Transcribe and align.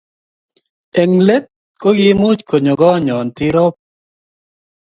Eng' 1.01 1.19
let 1.27 1.45
ko 1.81 1.89
kiimuch 1.97 2.41
konyo 2.49 2.73
konyon 2.81 3.27
Tirop. 3.37 3.75